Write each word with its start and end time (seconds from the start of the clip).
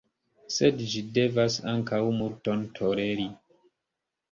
Sed 0.53 0.79
ĝi 0.93 1.01
devas 1.17 1.59
ankaŭ 1.75 2.01
multon 2.23 2.67
toleri. 2.83 3.31